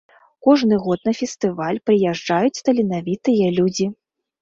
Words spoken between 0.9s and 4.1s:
на фестываль прыязджаюць таленавітыя людзі.